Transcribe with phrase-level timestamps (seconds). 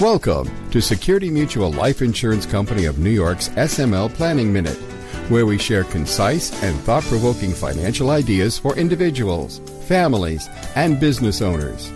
[0.00, 4.78] Welcome to Security Mutual Life Insurance Company of New York's SML Planning Minute,
[5.28, 11.92] where we share concise and thought provoking financial ideas for individuals, families, and business owners.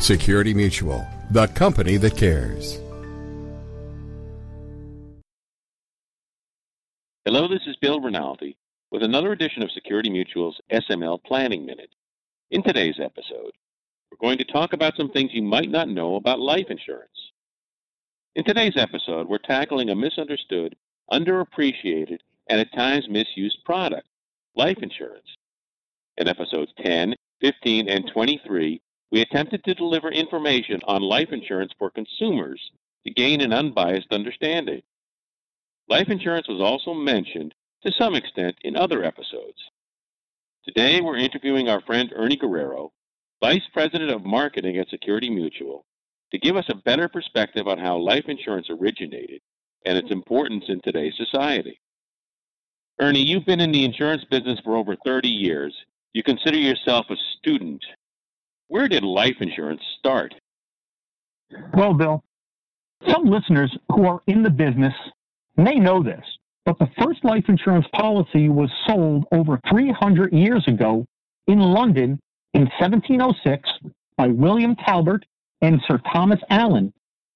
[0.00, 2.78] Security Mutual, the company that cares.
[7.24, 8.58] Hello, this is Bill Rinaldi
[8.90, 11.94] with another edition of Security Mutual's SML Planning Minute.
[12.50, 13.52] In today's episode,
[14.10, 17.08] we're going to talk about some things you might not know about life insurance.
[18.36, 20.76] In today's episode, we're tackling a misunderstood,
[21.10, 22.18] underappreciated,
[22.50, 24.06] and at times misused product
[24.54, 25.24] life insurance.
[26.18, 31.88] In episodes 10, 15, and 23, we attempted to deliver information on life insurance for
[31.88, 32.60] consumers
[33.06, 34.82] to gain an unbiased understanding.
[35.88, 37.54] Life insurance was also mentioned
[37.86, 39.70] to some extent in other episodes.
[40.62, 42.92] Today, we're interviewing our friend Ernie Guerrero,
[43.42, 45.86] Vice President of Marketing at Security Mutual,
[46.36, 49.40] to give us a better perspective on how life insurance originated
[49.86, 51.80] and its importance in today's society.
[53.00, 55.74] Ernie, you've been in the insurance business for over 30 years.
[56.12, 57.82] You consider yourself a student.
[58.68, 60.34] Where did life insurance start?
[61.74, 62.22] Well, Bill,
[63.08, 64.94] some listeners who are in the business
[65.56, 66.24] may know this,
[66.66, 71.06] but the first life insurance policy was sold over 300 years ago
[71.46, 72.18] in London
[72.52, 73.68] in 1706
[74.18, 75.22] by William Talbot
[75.60, 76.92] and Sir Thomas Allen,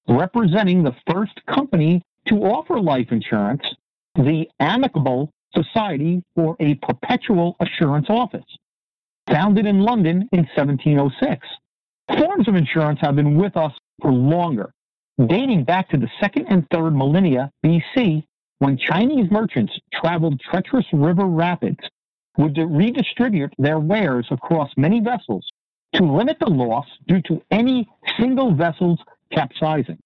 [0.07, 3.63] representing the first company to offer life insurance,
[4.15, 8.45] the Amicable Society for a Perpetual Assurance Office,
[9.29, 11.47] founded in London in 1706.
[12.17, 14.73] Forms of insurance have been with us for longer,
[15.27, 18.23] dating back to the second and third millennia BC,
[18.59, 21.79] when Chinese merchants traveled treacherous river rapids
[22.37, 25.45] would redistribute their wares across many vessels
[25.95, 28.99] to limit the loss due to any single vessel's
[29.33, 29.99] capsizing.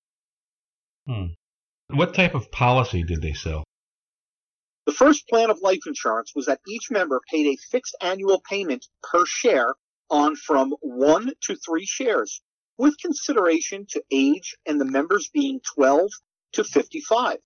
[1.08, 1.28] Hmm.
[1.90, 3.64] What type of policy did they sell?
[4.86, 8.86] The first plan of life insurance was that each member paid a fixed annual payment
[9.04, 9.74] per share
[10.10, 12.42] on from one to three shares,
[12.78, 16.12] with consideration to age and the members being 12
[16.54, 17.38] to 55.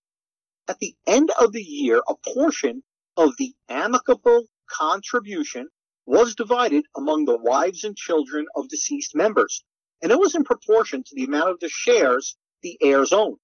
[0.68, 2.82] At the end of the year, a portion
[3.16, 5.68] of the amicable contribution
[6.10, 9.62] was divided among the wives and children of deceased members,
[10.02, 13.38] and it was in proportion to the amount of the shares the heirs owned.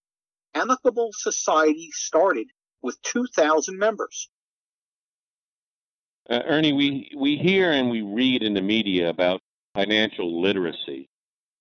[0.53, 2.49] Amicable Society started
[2.83, 4.29] with 2,000 members.
[6.29, 9.41] Uh, Ernie, we, we hear and we read in the media about
[9.77, 11.09] financial literacy,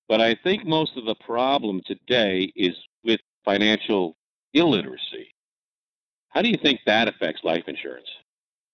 [0.10, 4.18] but I think most of the problem today is with financial
[4.56, 5.28] illiteracy.
[6.30, 8.08] How do you think that affects life insurance?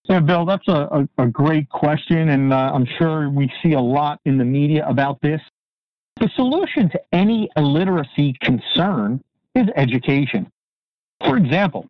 [0.05, 3.79] Yeah, Bill, that's a, a, a great question, and uh, I'm sure we see a
[3.79, 5.39] lot in the media about this.
[6.19, 9.23] The solution to any illiteracy concern
[9.55, 10.51] is education.
[11.25, 11.87] For example,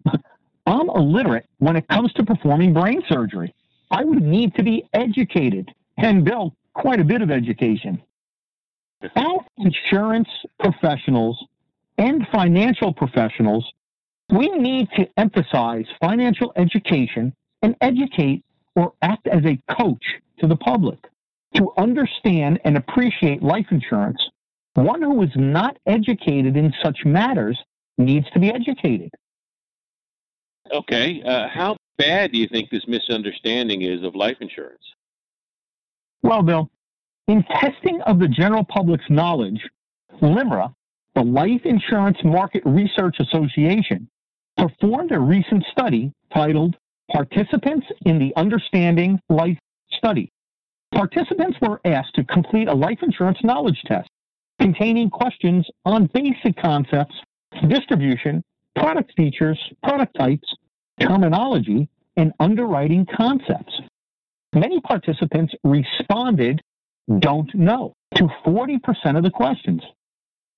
[0.66, 3.54] I'm illiterate when it comes to performing brain surgery.
[3.90, 8.02] I would need to be educated, and Bill, quite a bit of education.
[9.16, 10.30] As insurance
[10.60, 11.44] professionals
[11.98, 13.66] and financial professionals,
[14.30, 18.44] we need to emphasize financial education and educate
[18.76, 20.04] or act as a coach
[20.40, 21.00] to the public.
[21.56, 24.22] To understand and appreciate life insurance,
[24.74, 27.60] one who is not educated in such matters
[27.98, 29.10] needs to be educated.
[30.72, 31.22] Okay.
[31.24, 34.84] Uh, how bad do you think this misunderstanding is of life insurance?
[36.24, 36.70] Well, Bill,
[37.28, 39.62] in testing of the general public's knowledge,
[40.22, 40.74] LIMRA,
[41.16, 44.08] the Life Insurance Market Research Association,
[44.58, 46.78] performed a recent study titled
[47.12, 49.58] participants in the Understanding Life
[49.92, 50.32] study.
[50.94, 54.10] Participants were asked to complete a life insurance knowledge test
[54.60, 57.16] containing questions on basic concepts,
[57.68, 58.44] distribution,
[58.76, 60.48] product features, product types,
[61.00, 63.74] terminology, and underwriting concepts.
[64.54, 66.62] Many participants responded,
[67.20, 69.82] don't know, to 40% of the questions.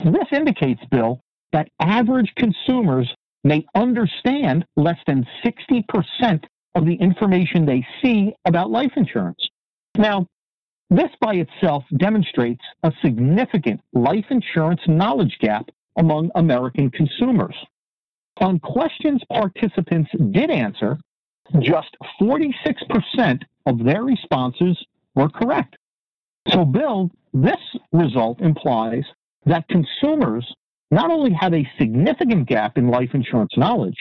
[0.03, 1.21] This indicates, Bill,
[1.53, 6.43] that average consumers may understand less than 60%
[6.75, 9.39] of the information they see about life insurance.
[9.97, 10.27] Now,
[10.89, 17.55] this by itself demonstrates a significant life insurance knowledge gap among American consumers.
[18.41, 20.97] On questions participants did answer,
[21.59, 24.77] just 46% of their responses
[25.15, 25.75] were correct.
[26.49, 27.59] So, Bill, this
[27.91, 29.03] result implies
[29.45, 30.45] that consumers
[30.91, 33.97] not only have a significant gap in life insurance knowledge,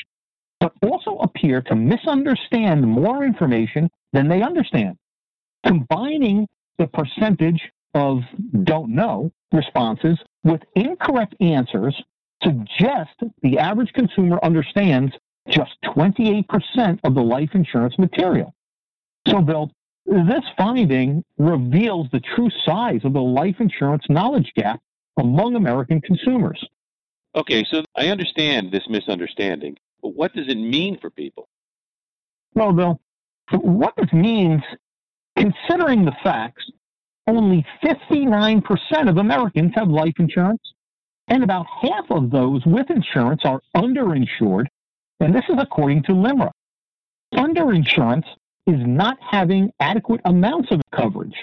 [0.61, 4.97] but also appear to misunderstand more information than they understand.
[5.67, 6.47] Combining
[6.79, 7.61] the percentage
[7.95, 8.21] of
[8.65, 12.01] don't know responses with incorrect answers
[12.43, 13.11] suggest
[13.43, 15.13] the average consumer understands
[15.49, 18.55] just 28% of the life insurance material.
[19.29, 19.71] So, Bill,
[20.07, 24.81] this finding reveals the true size of the life insurance knowledge gap
[25.19, 26.65] among American consumers.
[27.35, 31.49] Okay, so I understand this misunderstanding, but what does it mean for people?
[32.55, 33.01] Well, Bill,
[33.53, 34.63] what this means,
[35.37, 36.65] considering the facts,
[37.27, 40.61] only 59% of Americans have life insurance,
[41.29, 44.67] and about half of those with insurance are underinsured,
[45.21, 46.51] and this is according to LIMRA.
[47.35, 48.27] Underinsurance
[48.67, 51.37] is not having adequate amounts of coverage.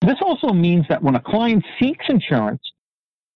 [0.00, 2.60] This also means that when a client seeks insurance,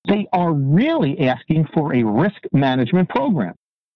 [0.09, 3.55] they are really asking for a risk management program.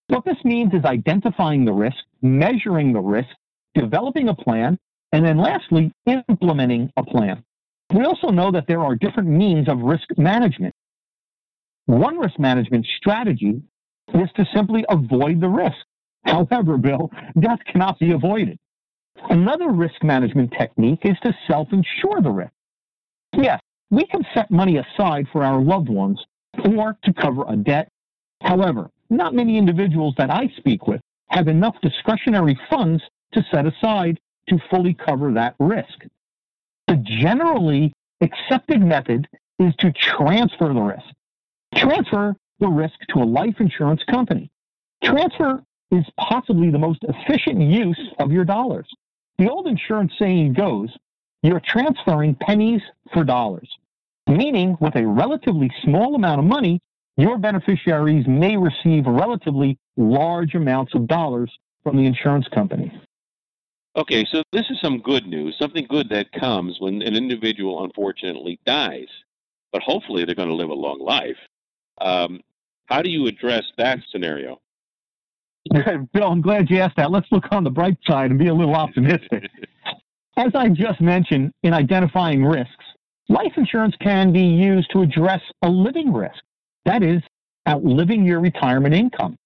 [0.09, 3.29] What this means is identifying the risk, measuring the risk,
[3.75, 4.79] developing a plan,
[5.13, 7.45] and then lastly, implementing a plan.
[7.93, 10.75] We also know that there are different means of risk management.
[11.87, 13.63] One risk management strategy
[14.15, 15.79] is to simply avoid the risk.
[16.25, 18.59] However, Bill, death cannot be avoided.
[19.29, 22.53] Another risk management technique is to self insure the risk.
[23.37, 26.25] Yes, we can set money aside for our loved ones
[26.65, 27.89] or to cover a debt.
[28.41, 33.03] However, not many individuals that I speak with have enough discretionary funds
[33.33, 36.07] to set aside to fully cover that risk.
[36.87, 39.29] The generally accepted method
[39.59, 41.07] is to transfer the risk.
[41.75, 44.51] Transfer the risk to a life insurance company.
[45.03, 48.89] Transfer is possibly the most efficient use of your dollars.
[49.39, 50.91] The old insurance saying goes,
[51.43, 52.83] you're transferring pennies
[53.13, 53.69] for dollars,
[54.27, 56.81] meaning with a relatively small amount of money,
[57.17, 61.51] your beneficiaries may receive relatively large amounts of dollars
[61.83, 62.93] from the insurance company.
[63.97, 68.61] Okay, so this is some good news, something good that comes when an individual unfortunately
[68.65, 69.09] dies.
[69.73, 71.37] But hopefully they're going to live a long life.
[72.01, 72.41] Um,
[72.87, 74.61] how do you address that scenario?
[76.13, 77.11] Bill, I'm glad you asked that.
[77.11, 79.49] Let's look on the bright side and be a little optimistic.
[80.41, 82.85] As I just mentioned in identifying risks,
[83.29, 86.43] life insurance can be used to address a living risk.
[86.87, 87.21] That is,
[87.69, 89.37] outliving your retirement income.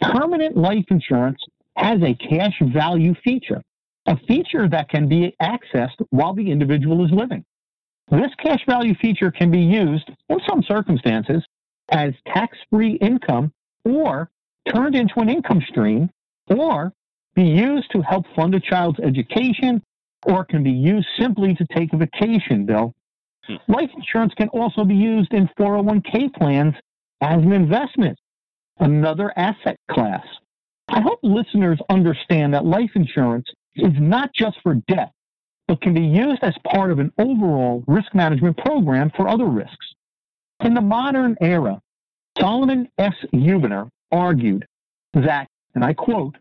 [0.00, 1.38] Permanent life insurance
[1.76, 3.60] has a cash value feature
[4.06, 7.44] a feature that can be accessed while the individual is living.
[8.10, 11.44] This cash value feature can be used in some circumstances
[11.90, 13.52] as tax free income
[13.84, 14.30] or
[14.72, 16.08] turned into an income stream
[16.46, 16.90] or
[17.34, 19.82] be used to help fund a child's education
[20.26, 22.94] or can be used simply to take a vacation bill.
[23.46, 23.56] Hmm.
[23.68, 26.74] Life insurance can also be used in 401k plans
[27.20, 28.18] as an investment,
[28.78, 30.24] another asset class.
[30.88, 35.10] I hope listeners understand that life insurance is not just for death,
[35.66, 39.94] but can be used as part of an overall risk management program for other risks.
[40.60, 41.80] In the modern era,
[42.40, 43.14] Solomon S.
[43.32, 44.66] Huebner argued
[45.12, 46.36] that, and I quote,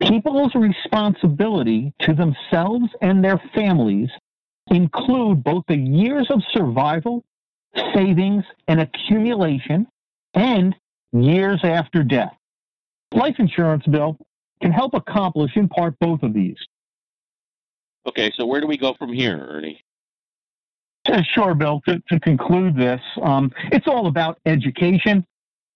[0.00, 4.10] people's responsibility to themselves and their families
[4.70, 7.24] include both the years of survival,
[7.94, 9.86] savings, and accumulation,
[10.34, 10.74] and
[11.12, 12.34] years after death.
[13.12, 14.18] Life insurance, Bill,
[14.60, 16.56] can help accomplish in part both of these.
[18.06, 19.82] Okay, so where do we go from here, Ernie?
[21.32, 21.80] Sure, Bill.
[21.86, 25.24] To, to conclude this, um, it's all about education.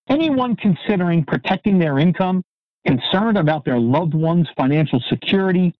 [0.08, 2.42] Anyone considering protecting their income,
[2.86, 5.74] concerned about their loved one's financial security,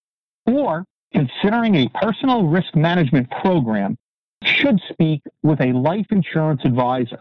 [0.45, 3.97] or considering a personal risk management program
[4.43, 7.19] should speak with a life insurance advisor.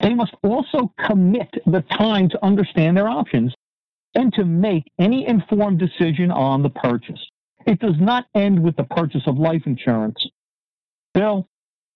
[0.00, 3.54] They must also commit the time to understand their options
[4.14, 7.20] and to make any informed decision on the purchase.
[7.66, 10.16] It does not end with the purchase of life insurance.
[11.12, 11.48] Bill,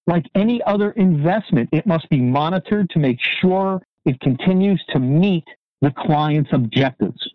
[0.06, 5.44] like any other investment, it must be monitored to make sure it continues to meet
[5.80, 7.30] the client's objectives.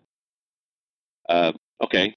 [1.28, 2.14] Uh, okay.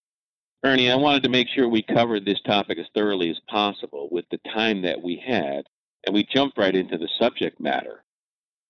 [0.64, 4.26] Ernie, I wanted to make sure we covered this topic as thoroughly as possible with
[4.30, 5.64] the time that we had,
[6.06, 8.04] and we jumped right into the subject matter.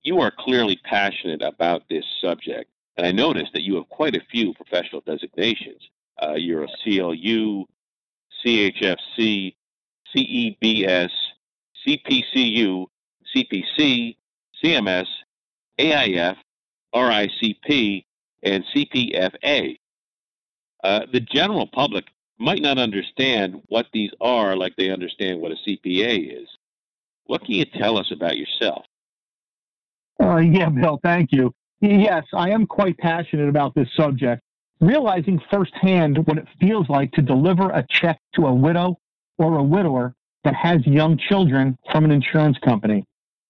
[0.04, 4.24] You are clearly passionate about this subject, and I noticed that you have quite a
[4.32, 5.82] few professional designations.
[6.22, 7.66] Uh, you're a CLU,
[8.46, 9.56] CHFC,
[10.16, 11.10] CEBS,
[11.88, 12.86] CPCU,
[13.36, 14.16] CPC,
[14.64, 15.08] CMS,
[15.80, 16.38] AIF,
[16.94, 18.06] RICP,
[18.44, 19.78] and CPFA.
[20.84, 22.06] Uh, the general public
[22.40, 26.48] might not understand what these are like they understand what a CPA is.
[27.26, 28.86] What can you tell us about yourself?
[30.22, 31.54] Uh, yeah, Bill, thank you.
[31.82, 34.42] Yes, I am quite passionate about this subject
[34.82, 38.98] realizing firsthand what it feels like to deliver a check to a widow
[39.38, 43.04] or a widower that has young children from an insurance company.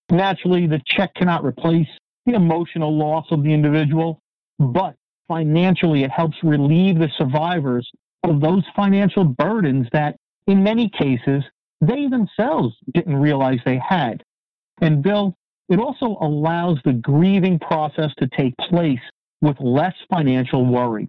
[0.10, 1.88] Naturally, the check cannot replace
[2.26, 4.22] the emotional loss of the individual,
[4.60, 4.96] but
[5.28, 7.90] financially it helps relieve the survivors
[8.24, 10.16] of those financial burdens that
[10.48, 11.44] in many cases
[11.82, 14.24] they themselves didn't realize they had.
[14.82, 15.36] And Bill,
[15.70, 19.00] it also allows the grieving process to take place
[19.42, 21.08] with less financial worry.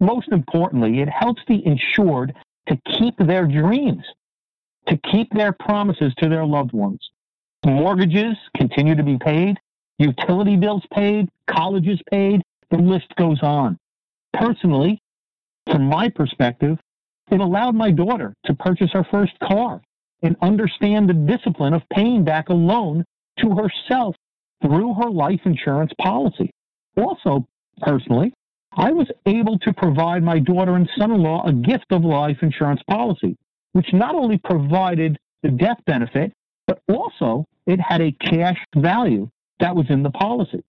[0.00, 2.34] Most importantly, it helps the insured
[2.68, 4.02] to keep their dreams,
[4.88, 7.00] to keep their promises to their loved ones.
[7.64, 9.58] Mortgages continue to be paid,
[10.00, 13.78] utility bills paid, colleges paid, the list goes on.
[14.32, 15.00] Personally,
[15.70, 16.78] from my perspective,
[17.30, 19.82] it allowed my daughter to purchase her first car
[20.22, 23.04] and understand the discipline of paying back a loan
[23.38, 24.16] to herself
[24.62, 26.50] through her life insurance policy.
[26.96, 27.46] Also,
[27.80, 28.32] personally,
[28.72, 32.38] I was able to provide my daughter and son in law a gift of life
[32.42, 33.36] insurance policy,
[33.72, 36.32] which not only provided the death benefit,
[36.66, 39.28] but also it had a cash value
[39.60, 40.62] that was in the policy.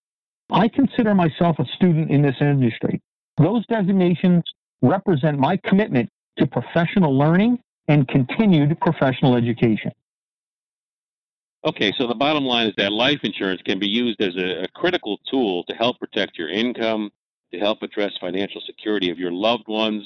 [0.49, 3.01] I consider myself a student in this industry.
[3.37, 4.43] Those designations
[4.81, 9.91] represent my commitment to professional learning and continued professional education.
[11.65, 14.67] Okay, so the bottom line is that life insurance can be used as a, a,
[14.69, 17.11] critical tool to help protect your income,
[17.53, 20.03] to help address financial security of your loved ones,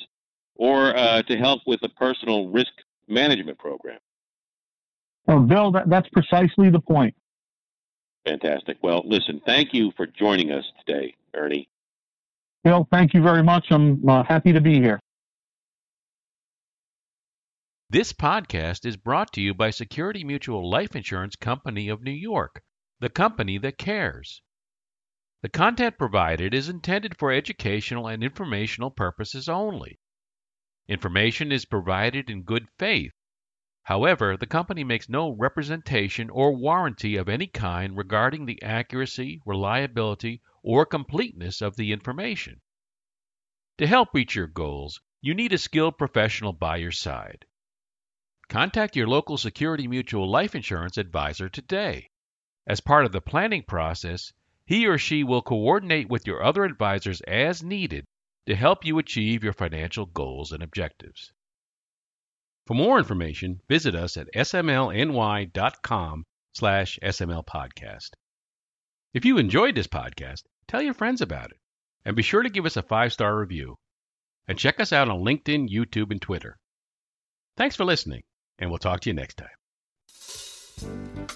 [0.56, 2.74] or uh, to help with a personal risk
[3.08, 4.00] management program.
[5.30, 7.15] Oh, Bill, that, that's precisely the point.
[8.25, 8.77] Fantastic.
[8.82, 11.70] Well, listen, thank you for joining us today, Ernie.
[12.63, 13.67] Bill, thank you very much.
[13.70, 15.00] I'm uh, happy to be here.
[17.91, 22.63] This podcast is brought to you by Security Mutual Life Insurance Company of New York,
[23.00, 24.41] the company that cares.
[25.44, 30.00] The content provided is intended for educational and informational purposes only.
[30.88, 33.12] Information is provided in good faith.
[33.86, 40.42] However, the company makes no representation or warranty of any kind regarding the accuracy, reliability,
[40.63, 42.62] or completeness of the information.
[43.77, 47.46] To help reach your goals, you need a skilled professional by your side.
[48.50, 52.10] Contact your local Security Mutual life insurance advisor today.
[52.65, 54.34] As part of the planning process,
[54.65, 58.06] he or she will coordinate with your other advisors as needed
[58.48, 61.32] to help you achieve your financial goals and objectives.
[62.67, 68.10] For more information, visit us at smlny.com slash smlpodcast.
[69.13, 71.60] If you enjoyed this podcast, tell your friends about it,
[72.05, 73.75] and be sure to give us a five-star review.
[74.48, 76.57] And check us out on LinkedIn, YouTube, and Twitter.
[77.57, 78.24] Thanks for listening
[78.60, 81.36] and we'll talk to you next time.